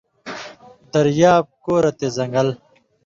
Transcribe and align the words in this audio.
دریاب، 0.91 1.45
کورہ 1.63 1.91
تے 1.97 2.07
زنٚگل 2.15 2.47